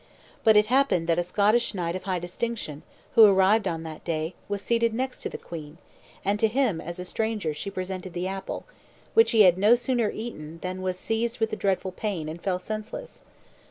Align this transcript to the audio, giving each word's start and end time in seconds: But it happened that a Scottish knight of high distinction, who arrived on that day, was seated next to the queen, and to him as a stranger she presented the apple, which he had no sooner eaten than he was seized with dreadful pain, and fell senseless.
But 0.43 0.57
it 0.57 0.65
happened 0.65 1.05
that 1.05 1.19
a 1.19 1.23
Scottish 1.23 1.75
knight 1.75 1.95
of 1.95 2.05
high 2.05 2.17
distinction, 2.17 2.81
who 3.13 3.23
arrived 3.25 3.67
on 3.67 3.83
that 3.83 4.03
day, 4.03 4.33
was 4.49 4.63
seated 4.63 4.95
next 4.95 5.19
to 5.21 5.29
the 5.29 5.37
queen, 5.37 5.77
and 6.25 6.39
to 6.39 6.47
him 6.47 6.81
as 6.81 6.97
a 6.97 7.05
stranger 7.05 7.53
she 7.53 7.69
presented 7.69 8.13
the 8.13 8.27
apple, 8.27 8.65
which 9.13 9.29
he 9.29 9.41
had 9.41 9.59
no 9.59 9.75
sooner 9.75 10.09
eaten 10.09 10.57
than 10.63 10.77
he 10.77 10.83
was 10.83 10.97
seized 10.97 11.39
with 11.39 11.55
dreadful 11.59 11.91
pain, 11.91 12.27
and 12.27 12.41
fell 12.41 12.57
senseless. 12.57 13.21